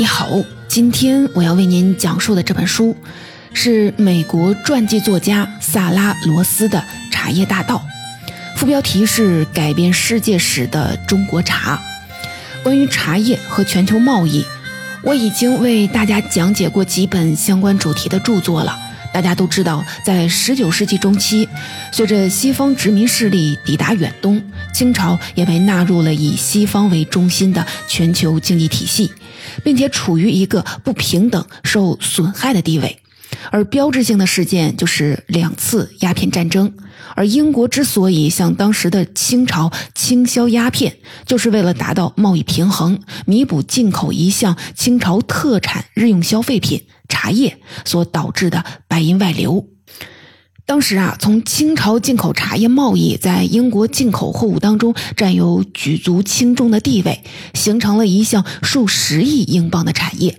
[0.00, 0.30] 你好，
[0.68, 2.96] 今天我要为您讲述的这本书
[3.52, 6.78] 是美国传记作家萨拉罗斯的
[7.12, 7.84] 《茶叶大道》，
[8.56, 11.82] 副标题是“改变世界史的中国茶”。
[12.62, 14.44] 关于茶叶和全球贸易，
[15.02, 18.78] 我已经为大家讲解过几本相关主题的著作了。
[19.18, 21.48] 大家都知道，在十九世纪中期，
[21.90, 24.40] 随着西方殖民势力抵达远东，
[24.72, 29.10] 清朝也被纳入了以西方为中心的全球经济体系，
[29.64, 32.96] 并且处于一个不平等、受损害的地位。
[33.50, 36.72] 而标志性的事件就是两次鸦片战争。
[37.14, 46.82] 而英国之所以向当时的清朝倾销鸦片，就是为了达到贸易平衡，弥补进口一项清朝特产日用消费品。
[47.10, 49.66] 茶叶所导致的白银外流。
[50.66, 57.24] 当时啊，从清朝进口茶叶贸易在英国进口货物当中占有举足轻重的地位，
[57.54, 60.38] 形成了一项数十亿英镑的产业。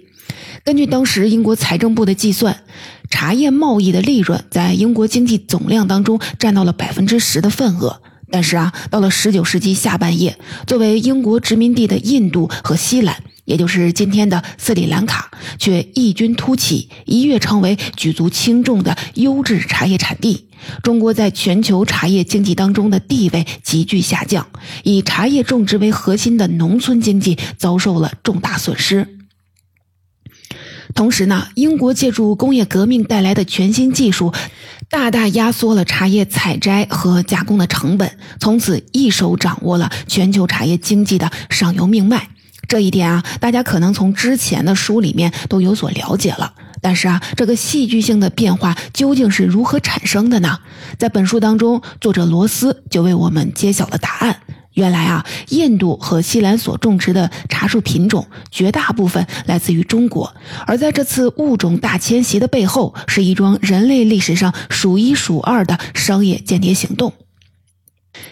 [0.63, 2.61] 根据当时英国财政部的计算，
[3.09, 8.01] 茶叶贸易的利润在英国经济总量当中占到了百分之十的份额。
[8.31, 13.23] 但是啊，到了十九世纪下半叶，作为英国殖民地的印度和西兰。
[13.45, 20.45] 也就是今天的斯里兰卡，却异军突起，一跃成为举足轻重的优质茶叶产地。
[20.83, 24.45] 中国在全球茶叶经济当中的地位急剧下降，
[24.83, 29.18] 以茶叶种植为核心的农村经济遭受了重大损失。
[30.95, 34.33] 同时呢，英国借助工业革命带来的全新技术，
[34.89, 42.29] 大大压缩了茶叶采摘和加工的成本，从此一手掌握了全球茶叶经济的上游命脉。
[42.67, 46.53] 这一点啊，大家可能从之前的书里面都有所了解了。
[46.81, 50.59] 但是啊，这个戏剧性的变化究竟是如何产生的呢？
[50.97, 54.41] 在本书当中，作者罗斯就为我们揭晓了答案。
[54.79, 60.33] 原来啊，印度和西兰所种植的茶树品种绝大部分来自于中国，
[60.65, 67.11] 而在这次物种大迁徙的背后，是一桩人类历史上数一数二的商业间谍行动。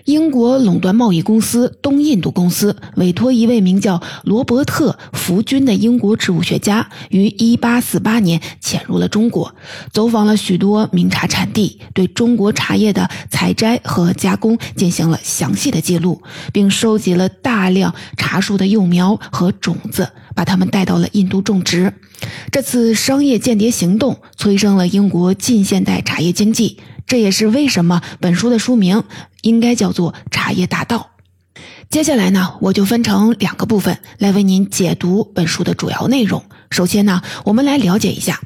[0.05, 9.53] 英国垄断贸易公司东印度公司委托一位名叫罗伯特·福军的英国植物学家，于1848年潜入了中国，
[9.91, 16.21] 走访了许多名茶产地，对中国茶叶的采摘和加工进行了详细的记录，
[16.53, 21.93] 并收集了大量茶树的幼苗和种子，把它们带到了印度种植。
[22.51, 26.77] 这次商业间谍行动催生了英国近现代茶叶经济。
[27.07, 29.03] 这也是为什么本书的书名
[29.41, 31.11] 应该叫做《茶叶大道》。
[31.89, 36.43] 接下来呢，我就分成两个部分来为您解读本书的主要内容。
[36.69, 38.41] 首先呢，我们来了解一下，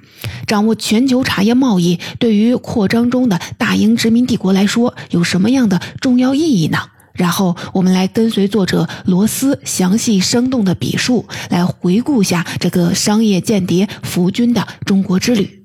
[0.46, 6.78] 掌握全球茶叶贸易对于扩张中的大英殖民帝国来说有什么样的重要意义呢？
[7.14, 15.61] 然后我们来跟随作者罗斯详细生动的笔述，来回顾一下这个商业间谍福军的中国之旅。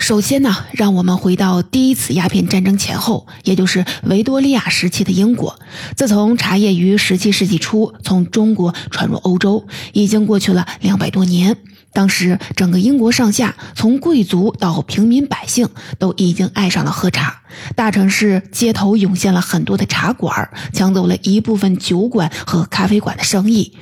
[0.00, 5.60] 首先呢，让我们回到第一次鸦片战争前后，也就是维多利亚时期的英国。
[5.94, 11.58] 自从茶叶于十七世纪初从中国传入欧洲，已经过去了两百多年。
[11.92, 15.68] 当时，整个英国上下，从贵族到平民百姓，
[15.98, 17.39] 都已经爱上了喝茶。
[17.74, 23.72] 大城市街头涌现了很多的茶馆，抢走了一部分酒馆和咖啡馆的生意。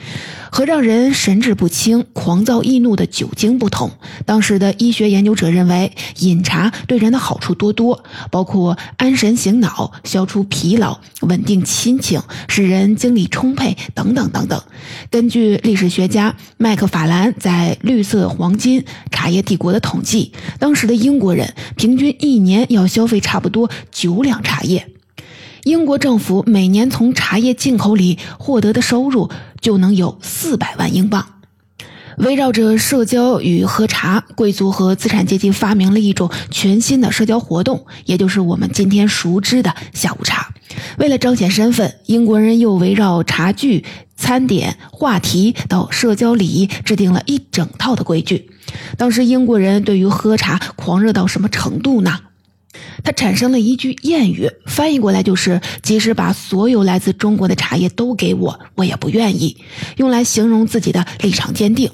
[0.50, 3.90] 和让人神志不清、狂躁易怒的酒精不同，
[4.24, 14.58] 当时的医学研究者认为，饮茶对人的好处多多，包括安神醒脑、消除疲劳、稳定心情、使人精力充沛等等等等。
[15.10, 24.88] 根据历史学家麦克法兰在《绿色黄金茶叶帝国》的统计，当时的英国人平均一年要消费差不多多九两茶叶。
[25.64, 29.28] 英国政府每年从茶叶进口里获得的收入
[29.60, 31.26] 就能有四百万英镑。
[32.18, 40.52] 围绕着社交与喝茶，贵族和资产阶级发明了一种全新的社交活动，也就是我们今天熟知的下午茶。
[40.98, 43.84] 为了彰显身份，英国人又围绕茶具、
[44.16, 48.50] 餐点、话题到社交礼仪制定了一整套的规矩。
[48.96, 52.18] 当时英国人对于喝茶狂热到什么程度呢？
[53.02, 59.56] 他产生了一句谚语，翻译过来就是“即使把所有来自中国的茶叶都给我，我也不愿意”，
[59.96, 61.90] 用来形容自己的立场坚定。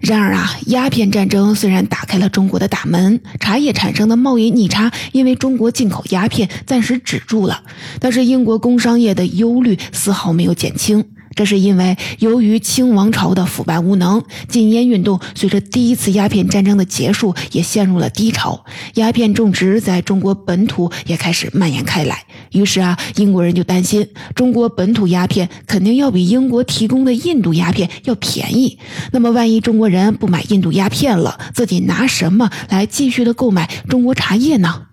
[0.00, 7.62] 然而啊，鸦片战争虽然打开了中国的大门，茶叶产生的贸易逆差因为中国进口鸦片暂时止住了，
[8.00, 11.04] 但是英国工商业的忧虑丝毫没有减轻。
[11.34, 18.64] 这是因为由于清王朝的腐败无能，禁烟运动随着第一次鸦片战争的结束也陷入了低潮，
[18.94, 22.24] 鸦片种植在中国本土也开始蔓延开来。
[22.52, 28.78] 于是啊，英国人就担心中国本土鸦片肯定要比英国提供的印度鸦片要便宜。
[29.12, 34.88] 那么，万一中国人不买印度鸦片了，自己拿什么来继续的购买中国茶叶呢？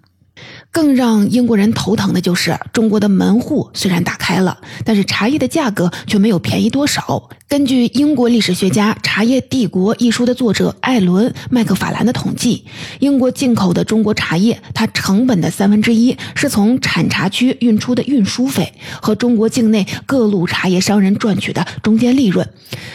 [0.71, 7.29] 更让英国人头疼的就是，中国的门户虽然打开了，但是茶叶的价格却没有便宜多少。
[7.49, 12.63] 根据英国历史学家《茶叶帝国》一书的作者艾伦·麦克法兰的统计，
[12.99, 22.47] 英国进口的中国茶叶，它成本的三分之一是从产茶区运出的运输费和中国境内各路茶叶商人赚取的中间利润。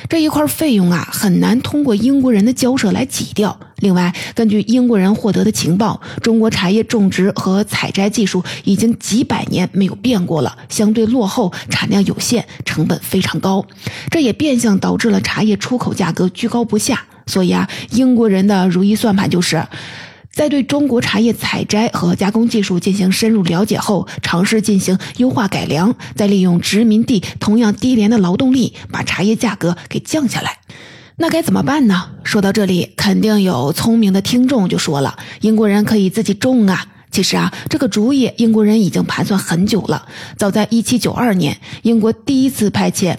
[0.08, 3.58] 这一块费用啊，很难通过英国人的交涉来挤掉。
[3.80, 13.66] 另外，根据英国人获得的情报，中国茶叶种植和采摘技术已经几百年没有变过了，相对落后，产量有限，成本非常高。
[14.10, 17.06] 这也变相导致了茶叶出口价格居高不下。
[17.26, 19.66] 所以啊，英国人的如意算盘就是，
[20.30, 30.58] 在对中国茶叶采摘和加工技术进行深入了解后，尝试进行优化改良，再利用殖民地同样低廉的劳动力，把茶叶价格给降下来。
[31.16, 32.10] 那该怎么办呢？
[32.24, 40.06] 说到这里，肯定有聪明的听众就说了：“英国人可以自己种啊。”其实啊，这个主意英国人已经盘算很久了。
[40.36, 43.16] 早在1792年，英国第一次派遣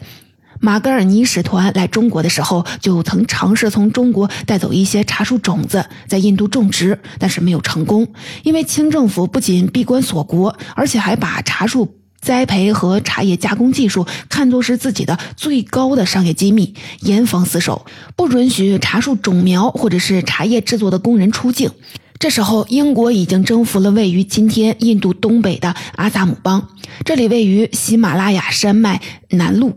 [0.60, 8.08] 马格尔尼使团来中国的时候，就曾尝试从中国带走一些茶树种子，在印度种植，但是没有成功，
[8.44, 11.96] 因为清政府不仅闭关锁国，而且还把茶树。
[12.22, 17.86] 栽培和茶叶加工技术看作是自己的最高的商业机密，严防死守，
[18.16, 21.70] 不允许茶树种苗或者是茶叶制作的工人出境。
[22.18, 26.70] 这时候，英国已经征服了位于今天印度东北的阿萨姆邦，
[27.04, 29.00] 这里位于喜马拉雅山脉
[29.30, 29.74] 南麓，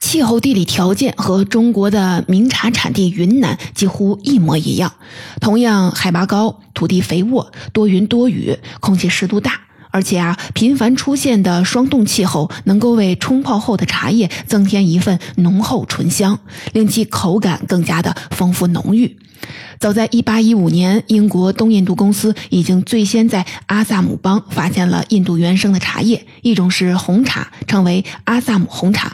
[0.00, 4.92] 气候地理条件和中国的名茶产地云南几乎一模一样，
[5.40, 9.60] 同样海拔高，土地肥沃，多云多雨，空气湿度大。
[9.90, 16.38] 而且啊，频繁出现的霜冻气候能够为冲泡后的茶叶增添一份浓厚醇香，
[16.74, 19.16] 令其口感更加的丰富浓郁。
[19.78, 29.08] 早在1815年，英国东印度公司已经最先在阿萨姆邦发现了印度原生的茶叶，一种是红茶，称为阿萨姆红茶；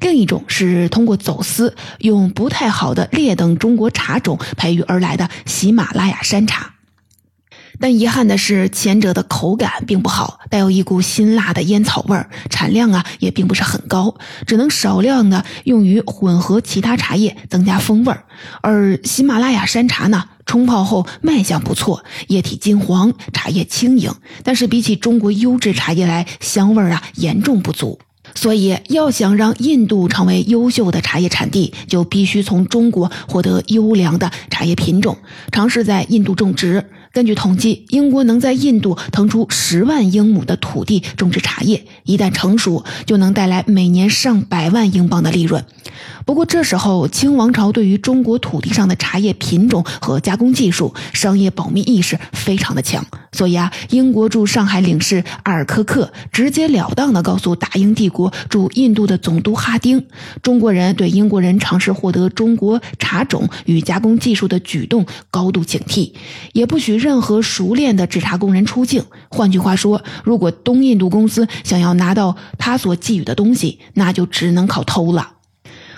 [0.00, 6.72] 另一种是通过走私，用不太好的劣等中国茶种培育而来的喜马拉雅山茶。
[7.78, 14.16] 但遗憾的是，前者的口感并不好，带有一股辛辣的烟草味儿，产量啊也并不是很高，
[14.46, 18.24] 只能少量的用于混合其他茶叶增加风味儿。
[18.62, 24.10] 而喜马拉雅山茶呢，冲泡后卖相不错，液体金黄，茶叶轻盈，
[24.42, 27.98] 但是比起中国优质茶叶来，香味儿啊严重不足。
[28.36, 35.16] 所以，要想让印度成为优秀的茶叶产地，就必须从中国获得优良的茶叶品种，
[35.50, 36.84] 尝试在印度种植。
[37.16, 45.64] 根据统计，英国能在印度腾出十万英亩的土地种植茶叶，一旦成熟，就能带来每年上百万英镑的利润。
[46.26, 60.04] 不过，这时候清王朝对于中国土地上的茶叶品种和加工技术、商业保密意识非常的强，所以啊，英国驻上海领事阿尔科克直截了当的告诉大英帝国驻印度的总督哈丁，
[60.42, 66.12] 中国人对英国人尝试获得中国茶种与加工技术的举动高度警惕，
[66.52, 69.04] 也不许任何熟练的制茶工人出境。
[69.30, 75.34] 换句话说，如果东印度公司想要拿到他所寄予的东西，那就只能靠偷了。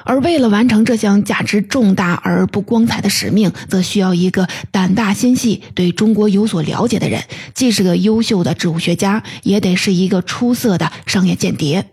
[0.04, 7.22] 而为了完成这项价值重大而不光彩的使命，则需要一个胆大心细、对中国有所了解的人，
[7.54, 11.86] 既是个优秀的植物学家，也得是一个出色的商业间谍。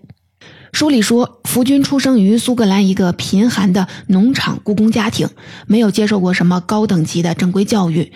[0.74, 5.29] 书里说，福军出生于苏格兰一个贫寒的农场雇工家庭，
[5.67, 8.12] 没有接受过什么高等级的正规教育。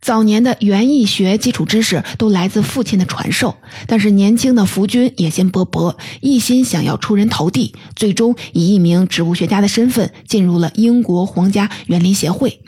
[0.00, 12.60] 早年的园艺学基础知识都来自父亲的传授，但是年轻的福军野心勃勃，一心想要出人头地，最终以一名植物学家的身份进入了英国皇家园林协会。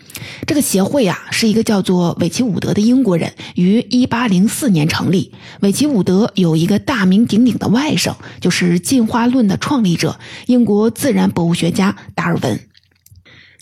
[0.47, 5.33] 这个协会啊，是一个叫做韦奇伍德的英国人于1804年成立。
[5.61, 12.61] 韦奇伍德有一个大名鼎鼎的外甥，就是进化论的创立者——英国自然博物学家达尔文。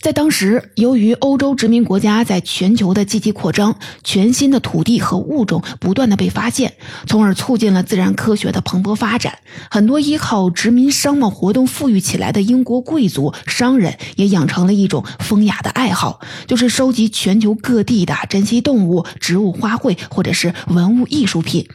[0.01, 6.73] 在当时，由于欧洲殖民国家在全球的积极扩张，全新的土地和物种不断的被发现，
[7.05, 9.39] 从而促进了自然科学的蓬勃发展。
[9.69, 21.67] 很多依靠殖民商贸活动富裕起来的英国贵族、商人，也养成了一种风雅的爱好，就是收集全球各地的珍稀动物、植物、花卉或者是文物艺术品。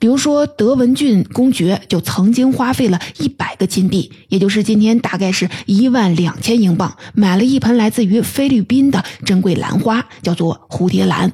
[0.00, 11.32] 比如说，德文郡公爵就曾经花费了一百个金币，也就是今天大概是一万两千英镑，买了一盆来自于菲律宾的珍贵兰花，叫做蝴蝶兰。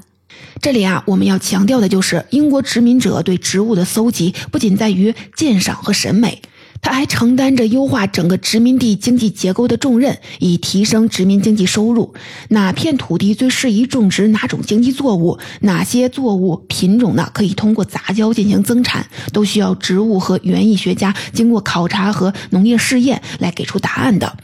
[0.60, 6.42] 这里啊，我们要强调的就是，英国殖民者对植物的搜集不仅在于鉴赏和审美。
[6.84, 12.12] 他还承担着优化整个殖民地经济结构的重任，以提升殖民经济收入。
[12.50, 15.38] 哪片土地最适宜种植哪种经济作物？
[15.62, 17.30] 哪些作物品种呢？
[17.32, 19.06] 可以通过杂交进行增产？
[19.32, 24.36] 都需要植物和园艺学家经过考察和农业试验来给出答案的。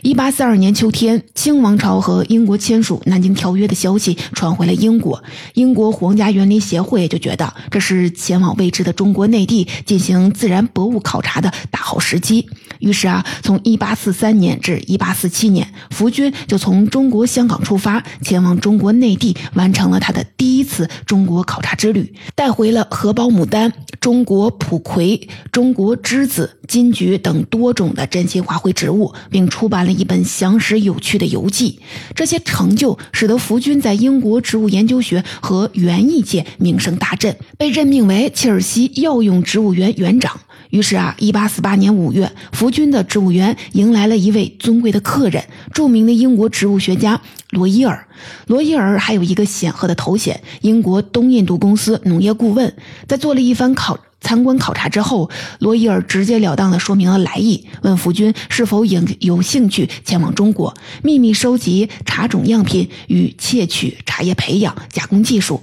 [0.00, 5.22] 一八四二年秋天，清王朝和英国签署《南京条约》的消息传回了英国，
[5.52, 11.81] 英国皇家园林协会就觉得这是前往未知的中国内地进行自然博物考察的大。
[11.82, 12.48] 好时机，
[12.78, 31.80] 于是啊，从一八四三年至一八四七年，福军就从中国香港出发，前往中国内地，完成了他的第一次中国考察之旅，带回了荷包牡丹、中国蒲葵、中国栀子、金桔等多种的珍稀花卉植物，并出版了一本详实有趣的游记。
[32.14, 40.40] 这些成就使得福军在英国植物研究学和园艺界名声大振，被任命为切尔西药用植物园园长。
[40.72, 48.08] 于是啊，一八四八年五月，福军的植物园迎来了一位尊贵的客人，著名的英国植物学家罗伊尔。
[48.46, 52.74] 罗伊尔还有一个显赫的头衔——英国东印度公司农业顾问。
[53.06, 65.62] 在做了一番考参观考察之后，罗伊尔直截了当地说明了来意，问福军是否有有兴趣前往中国，秘密收集茶种样品与窃取茶叶培养加工技术。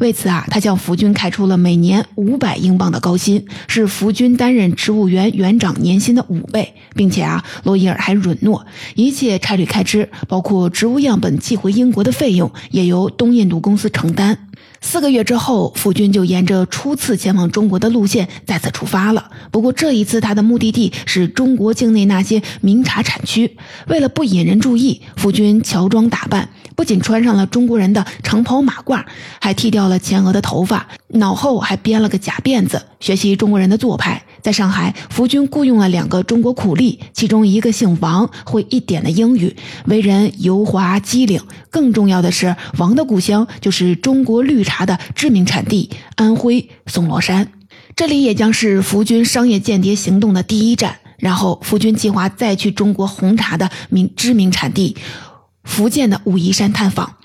[0.00, 14.49] 为此啊，他向福军开出了每年五百英镑的高薪，是福军担任植物园园长年薪的五倍，并且啊，罗伊尔还允诺一切差旅开支，包括植物样本寄回英国的费用，也由东印度公司承担。
[14.82, 19.30] 四个月之后，福军就沿着初次前往中国的路线再次出发了。
[19.50, 23.56] 不过这一次，他的目的地是中国境内那些名茶产区。
[23.88, 29.04] 为了不引人注意，福军乔装打扮，不仅穿上了中国人的长袍马褂，
[29.40, 34.22] 还剃掉了前额的头发，脑后还编了个假辫子，学习中国人的做派。
[34.42, 39.54] 在上海，福军雇佣了两个中国苦力，其中一个姓王，会一点的英语，
[39.84, 41.42] 为人油滑机灵。
[41.68, 47.52] 更重要的是，王的故乡就是中国绿茶的知名产地——安徽松萝山，
[47.94, 50.96] 这里也将是福军商业间谍行动的第一站。
[51.18, 54.96] 然后，福军计划再去中国红茶的名知名产地——
[55.64, 57.16] 福建的武夷山探访。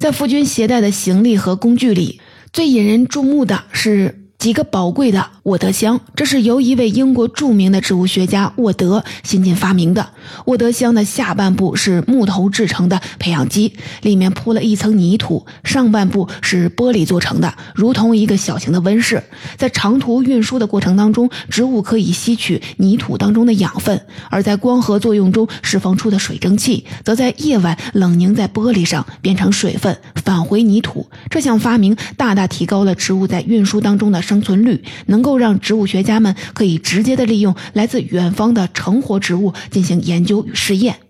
[0.00, 2.20] 在福军携带的行李和工具里，
[2.52, 4.23] 最引人注目的是。
[4.44, 10.10] 几个宝贵的沃德香，这是由一位英国著名的植物学家沃德新近发明的。
[10.44, 13.72] 沃德香的下半部是木头制成的培养基，
[14.02, 19.22] 里面铺了一层泥土；上半部是玻璃做成的，如同一个小型的温室。
[19.56, 23.98] 在长途运输的过程当中，植物可以吸取泥土当中的养分，
[24.28, 31.08] 而在光合作用中释放出的水蒸气，则在夜晚冷凝在玻璃上，变成水分，返回泥土。
[31.30, 34.33] 这项发明大大提高了植物在运输当中的生。
[34.34, 41.03] 生存率能够让植物学家们可以直接的利用来自远方的成活植物进行研究与试验。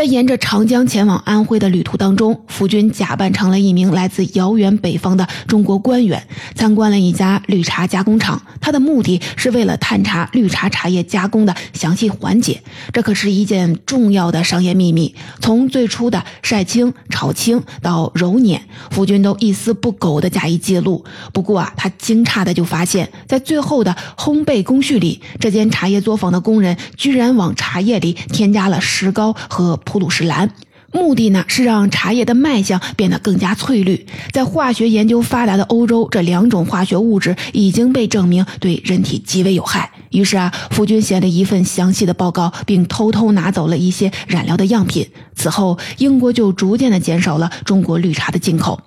[0.00, 8.40] 在沿着长江前往安徽的旅途当中，福军假扮成了一名来自遥远北方的中国官员，参观了一家绿茶加工厂。
[8.62, 12.62] 他的目的是为了探查绿茶茶叶加工的详细环节，
[12.94, 15.14] 这可是一件重要的商业秘密。
[15.42, 21.04] 从最初的晒青、炒青到揉捻，福军都一丝不苟地加以记录。
[21.34, 29.78] 不过啊，他惊诧的就发现，在最后的烘焙工序里，这间茶叶作坊的工人居然往茶叶里添加了石膏和。
[29.90, 30.48] 普鲁士蓝，
[30.92, 34.06] 目的呢是让茶叶的卖相变得更加翠绿。
[34.30, 39.90] 在化学研究发达的欧洲，这两种化学物质已经被证明对人体极为有害。
[40.10, 45.08] 于是啊，夫君写了一份详细的报告，并偷偷拿走了一些染料的样品。
[45.34, 48.80] 此后，英国就逐渐的减少了中国绿茶的进口。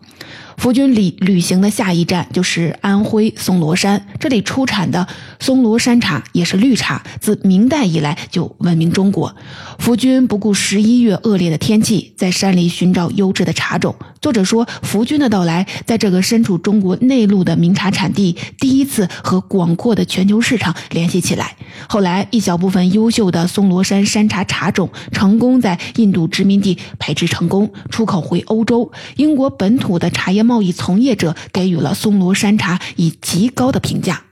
[0.58, 5.08] 福军旅旅行的下一站就是安徽松罗山，这里出产的
[5.40, 9.36] 松罗山茶也是绿茶，自明代以来就闻名中国。
[9.80, 13.96] 福军不顾十一月恶劣的天气，在山里寻找优质的茶种。
[14.22, 21.56] 作者说，福军的到来，在这个身处中国内陆的名茶产地，第一次和广阔的全球市场联系起来。
[21.90, 28.90] 后来，一小部分优秀的松罗山山茶茶种成功在印度殖民地培植成功，出口回欧洲。
[29.18, 34.24] 英国本土的茶叶贸易从业者给予了松萝山茶以极高的评价。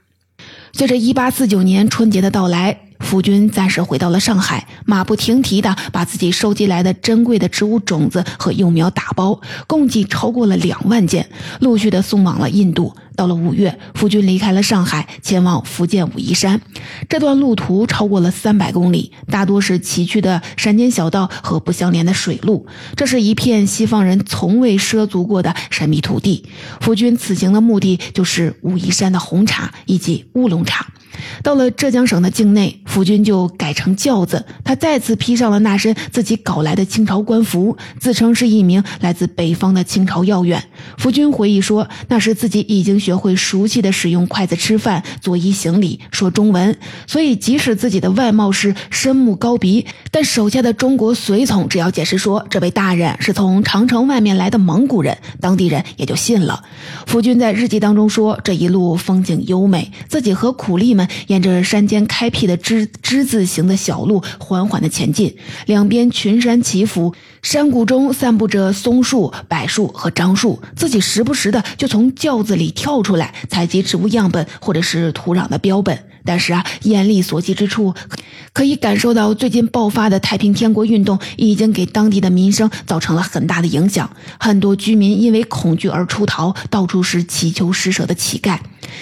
[0.73, 2.90] 随着1849年春节的到来。
[3.11, 12.95] 夫君暂时回到了上海，马不停蹄地把自己收集来的珍贵的植物种子和幼苗打包，共计超过了两万件，陆续的送往了印度。
[13.17, 16.61] 到了五月，夫君离开了上海，前往福建武夷山。
[17.09, 22.65] 这段路途超过了三百公里，大多是崎岖的山间小道和不相连的水路。
[22.95, 26.45] 这是一片西方人从未涉足过的神秘土地。
[26.79, 30.87] 夫君此行的目的就是武夷山的红茶以及乌龙茶。
[31.43, 40.63] 到了浙江省的境内，福军就改成轿子，他再次披上了那身自己搞来的清朝官服，自称是一名来自北方的清朝要员。
[40.97, 46.77] 福军回忆说，那时自己已经学会熟悉的使用筷子吃饭、作揖行礼、说中文，
[47.07, 56.63] 所以即使自己的外貌是深目高鼻，但手下的中国随从只要解释说这位大人是从长城外面来的蒙古人，当地人也就信了。
[57.05, 61.00] 福军在日记当中说，这一路风景优美，自己和苦力们。
[61.27, 70.61] 沿着山间开辟的之之字形的小路缓缓地前进，两边群山起伏，山谷中散布着松树、柏树和樟树。
[70.75, 75.97] 自己时不时的就从轿子里跳出来，采集植物样本或者是土壤的标本。
[76.23, 77.95] 但是啊，眼力所及之处，
[78.53, 84.07] 可以感受到最近爆发的太平天国运动已经给当地的民生造成了很大的影响。
[84.39, 88.59] 很多居民因为恐惧而出逃，到处是祈求施舍的乞丐。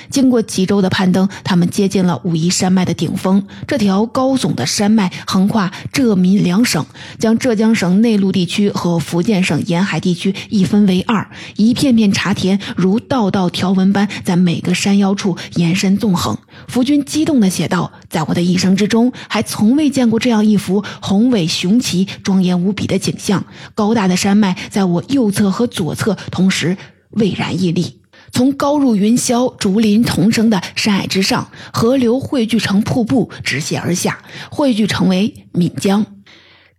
[0.10, 3.46] 经过几周的攀登，他们接近了武夷山脉的顶峰。
[3.67, 6.86] 这条高耸的山脉横跨浙闽两省，
[7.17, 11.29] 将浙江省内陆地区和福建省沿海地区一分为二。
[11.55, 16.38] 一片片茶田如道道条纹般在每个山腰处延伸纵横。
[16.67, 23.43] 福军激动地写道：“在我的一生之中，还从未见过这样一幅宏伟雄奇、庄严无比的景象。
[23.75, 26.77] 高大的山脉在我右侧和左侧同时
[27.12, 27.99] 巍然屹立。”
[28.31, 34.19] 从高入云霄、竹林丛生的山隘之上，河流汇聚成瀑布，直泻而下，
[34.50, 36.05] 汇聚成为岷江，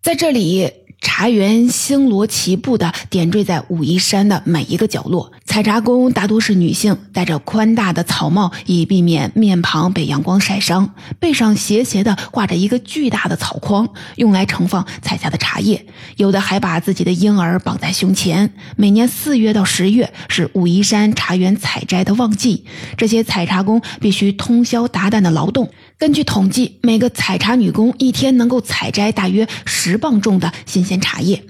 [0.02, 0.71] 在这里。
[1.00, 5.33] 茶园星罗棋布的点缀在武夷山的每一个角落。
[5.45, 10.95] 采茶工大多是女性，戴着宽大的草帽，以避免面庞被阳光晒伤。
[11.19, 15.85] 背上斜斜的挂着一个巨大的草筐，用来盛放采下的茶叶。
[16.16, 18.52] 有的还把自己的婴儿绑在胸前。
[18.76, 22.65] 每年四月到十月是武夷山茶园采摘的旺季，
[22.97, 25.71] 这些采茶工必须通宵达旦的劳动。
[25.99, 31.45] 根据统计，每个采茶女工一天能够采摘大约十磅重的新鲜茶叶。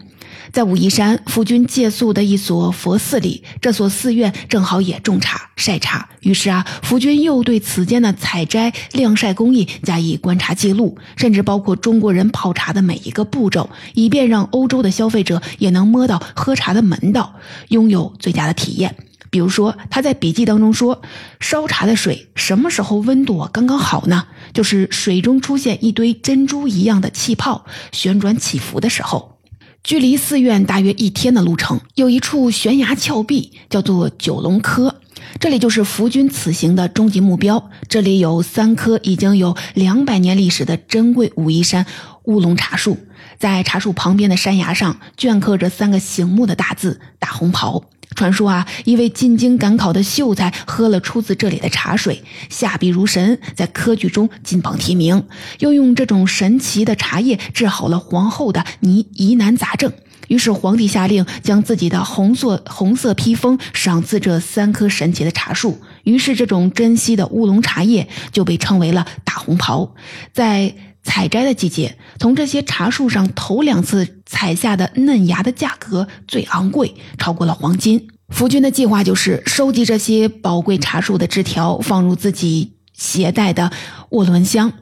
[0.52, 6.10] 在武夷山夫君借宿的一所佛寺里，这所寺院正好也种茶晒茶。
[6.20, 17.36] 于是啊，夫君又对此间的采摘晾晒工艺加以观察记录，甚至包括中国人泡茶的每一个步骤，以便让欧洲的消费者也能摸到喝茶的门道，
[17.68, 18.94] 拥有最佳的体验。
[19.30, 21.00] 比如说，他在笔记当中说，
[21.38, 24.26] 烧茶的水什么时候温度刚刚好呢？
[24.52, 29.38] 就是水中出现一堆珍珠一样的气泡，旋转起伏的时候。
[29.82, 35.00] 距离寺院大约一天的路程，有一处悬崖峭壁，叫做九龙科，
[35.38, 37.70] 这里就是福军此行的终极目标。
[37.88, 41.86] 这里有三棵已经有两百年历史的珍贵武夷山
[42.24, 42.98] 乌龙茶树，
[43.38, 47.84] 在茶树旁边的山崖上镌刻着三个醒目的大字“大红袍”。
[48.14, 55.24] 传说啊，一位进京赶考的秀才喝了出自这里的茶水，下笔如神，在科举中金榜题名，
[55.60, 59.92] 又用这种神奇的茶叶治好了皇后的疑疑难杂症。
[60.28, 65.80] 于是皇帝下令将自己的红色红色披风赏赐这三棵神奇的茶树。
[66.04, 69.92] 于是这种珍稀的乌龙茶叶就被称为了大红袍。
[70.32, 78.08] 在采摘的季节，从这些茶树上头两次采下的嫩芽的价格最昂贵，超过了黄金。
[78.28, 83.72] 福军的计划就是收集这些宝贵茶树的枝条，放入自己携带的
[84.10, 84.72] 涡轮箱，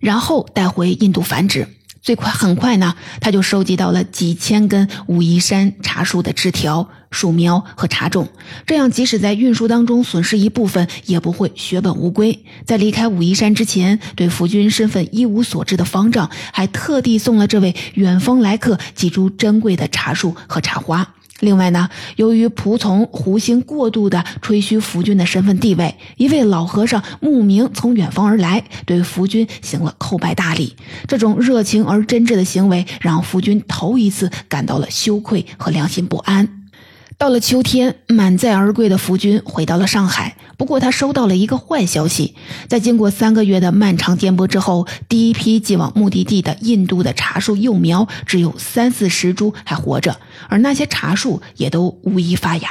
[0.00, 1.68] 然后带回印度繁殖。
[2.04, 8.28] 最快很快呢，他就收集到了几千根武夷山茶树的枝条、树苗和茶种，
[8.66, 12.44] 这样即使在运输当中损失一部分，也不会血本无归。
[12.66, 21.14] 在离开武夷山之前，对夫君身份一无所知的方丈，还特地送了这位远方来客几株珍贵的茶树和茶花。
[21.44, 30.74] 另外呢，由于仆从胡兴过度的吹嘘福君的身份地位，一位老和尚慕名从远方而来，对福君行了叩拜大礼。
[31.06, 36.63] 这种热情而真挚的行为，让福君头一次感到了羞愧和良心不安。
[37.16, 40.36] 到了秋天，满载而归的福军回到了上海。
[40.56, 42.34] 不过，他收到了一个坏消息：
[42.68, 52.68] 在经过三个月的漫长颠簸之后，第一批寄往目的地的印度的茶树幼苗只有三四十株还活着，而那些茶树也都无一发芽。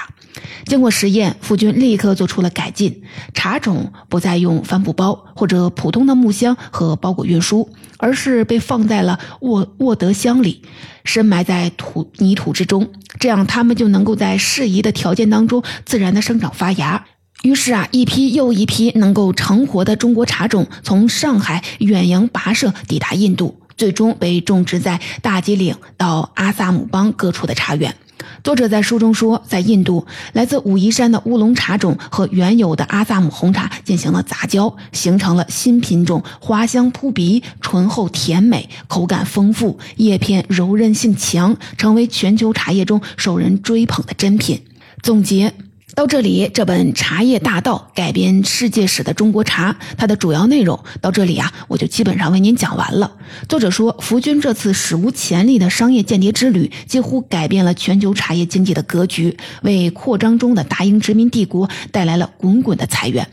[0.66, 3.04] 经过实验，夫君立刻做出了改进，
[3.34, 7.70] 茶种不再用帆布包或者普通的木箱和包裹运输，
[8.04, 10.62] 而是被放在了沃沃德箱里，
[11.06, 17.06] 深埋在土泥土之中，这样它们就能够在适宜的条件当中自然的生长发芽。
[17.44, 27.96] 于是啊，一批又一批能够成活的中国茶种从上海远洋跋涉抵达印度，最终被种植在大吉岭到阿萨姆邦各处的茶园。
[28.44, 44.62] 作者在书中说，在印度，来自武夷山的乌龙茶种和原有的阿萨姆红茶进行了杂交，形成了新品种，花香扑鼻，醇厚甜美，口感丰富，叶片柔韧性强，成为全球茶叶中受人追捧的珍品。
[45.02, 45.54] 总结。
[45.96, 53.12] 到这里，这本《茶叶大道》改编世界史的中国茶，它的主要内容到这里啊，我就基本上为您讲完了。
[53.48, 63.28] 作者说，福军这次史无前例的商业间谍之旅，几乎改变了全球茶叶经济的格局，为扩张中的大英殖民帝国带来了滚滚的财源。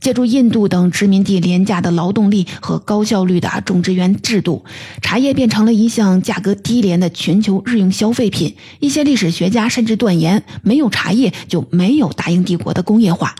[0.00, 4.64] 借助印度等殖民地廉价的劳动力和高效率的种植园制度，
[5.02, 8.54] 茶叶变成了一项价格低廉的全球日用消费品。
[8.78, 12.03] 一些历史学家甚至断言，没有茶叶就没有。
[12.10, 13.34] 大英帝国的工业化，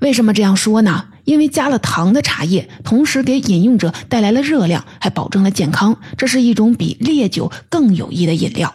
[0.00, 1.06] 为什么这样说呢？
[1.24, 8.74] 因为加了糖的茶叶，同时给饮用者带来了热量，还保证了健康，这是一种比烈酒更有益的饮料。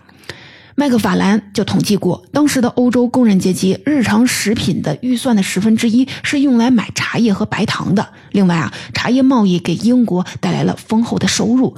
[0.75, 8.09] 麦克法兰就统计过，当时的欧洲工人阶级日常食品的预算的十分之一是用来买茶叶和白糖的。
[8.31, 11.75] 另外啊，茶叶贸易给英国带来了丰厚的收入。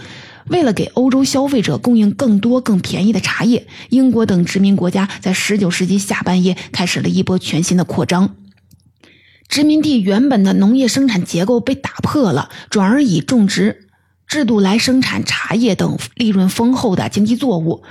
[0.50, 8.36] 为了给欧洲消费者供应更多更便宜的茶叶，英国等殖民国家在19世纪下半叶开始了一波全新的扩张。
[9.48, 13.88] 殖民地原本的农业生产结构被打破了，转而以种植
[14.28, 17.84] 制度来生产茶叶等利润丰厚的经济作物。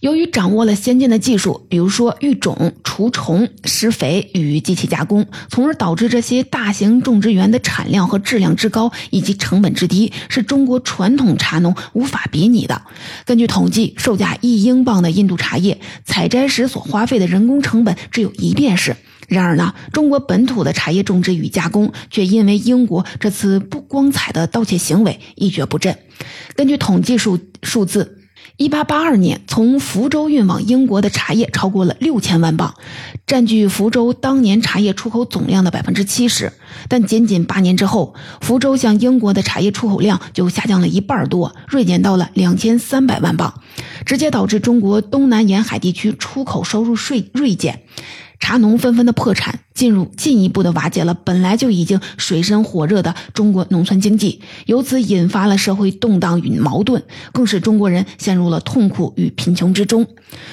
[0.00, 12.80] 由于掌握了先进的技术，比如说育种、除虫、施肥与机器加工，从而导致这些大型种植园的产量和质量之高，以及成本之低，是中国传统茶农无法比拟的。
[13.26, 18.96] 根据统计，售价一英镑的印度茶叶采摘时所花费的人工成本只有一便士。
[19.28, 25.98] 然而呢，中国本土的茶叶种植与加工却因为英国这次不光彩的盗窃行为一蹶不振。
[26.56, 28.16] 根据统计数数字。
[28.60, 32.74] 一八八二年，从福州运往英国的茶叶超过了六千万磅，
[33.26, 36.52] 占据福州当年茶叶出口总量的百分之七十。
[36.86, 43.62] 但仅仅八年之后，福州向英国的茶叶出口量就下降了一半多，锐减到了两千三百万磅，
[44.04, 47.84] 直接导致中国东南沿海地区出口收入税锐减。
[48.40, 60.06] 茶农纷纷的破产，进入进一步的瓦解了本来就已经水深火热的中国农村经济，由此引发了社会动荡与矛盾，更使中国人陷入了痛苦与贫穷之中。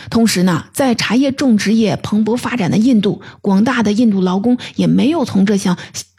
[0.10, 5.78] 同时呢，在茶叶种植业蓬勃发展的印度，广大的印度劳工也没有从这项。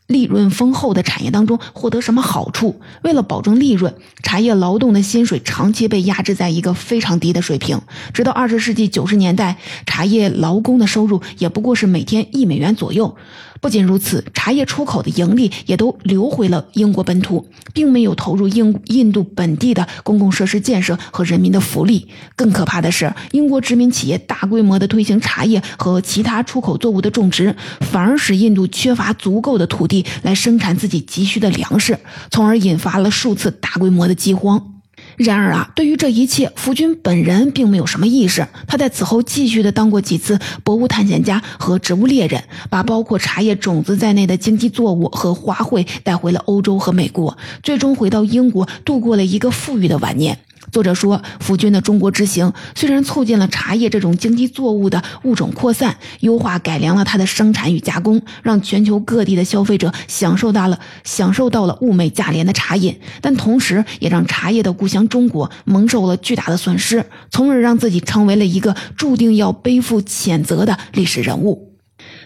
[0.09, 2.81] 利润丰厚的产业当中获得什么好处？
[3.03, 7.81] 为了保证利润，茶叶劳动的薪水长期被压制在一个非常低的水平。
[8.15, 13.15] 直到二十世纪九十年代，茶叶劳工的收入也不过是每天一美元左右。
[13.61, 22.09] 不仅如此，茶叶出口的盈利也都流回了英国本土，并没有投入印印度本地的公共设施建设和人民的福利。
[22.37, 31.99] 更可怕的是，英国殖民企业大规模的推行茶叶和其他出口作物的种植，反而使印度缺乏足够的土地来生产自己急需的粮食，
[32.31, 34.78] 从而引发了数次大规模的饥荒。
[35.19, 38.47] 然而啊，对于这一切，福军本人并没有什么意识。
[38.69, 50.39] 他在此后继续的当过几次博物探险家和植物猎人，把包括茶叶种子在内的经济作物和花卉带回了欧洲和美国，最终回到英国，度过了一个富裕的晚年。
[50.71, 71.68] 作者说，福军的中国之行虽然促进了茶叶这种经济作物的物种扩散，优化改良了它的生产与加工，让全球各地的消费者享受到了享受到了物美价廉的茶饮，但同时也让茶叶的故乡中国蒙受了巨大的损失，从而让自己成为了一个注定要背负谴责的历史人物。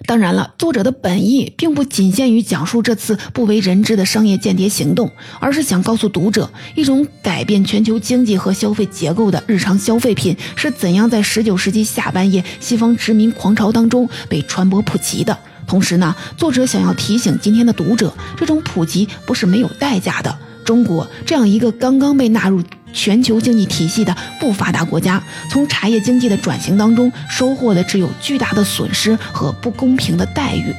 [0.04, 5.10] 当然了，作者的本意并不仅限于讲述这次不为人知的商业间谍行动，
[5.40, 15.38] 而是想告诉读者，一种改变全球经济和消费结构的日常消费品是怎样在19世纪下半叶西方殖民狂潮当中被传播普及的。
[15.66, 20.36] 同时呢，作者想要提醒今天的读者，这种普及不是没有代价的。
[20.64, 30.74] 中国这样一个刚刚被纳入全球经济体系的不发达国家，从茶叶经济的转型当中收获的只有巨大的损失和不公平的待遇。